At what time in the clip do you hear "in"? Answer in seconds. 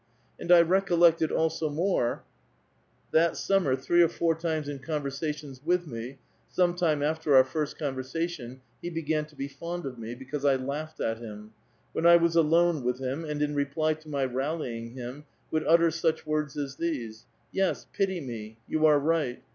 4.67-4.79, 13.43-13.53